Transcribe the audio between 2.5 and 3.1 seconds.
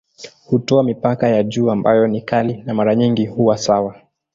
na mara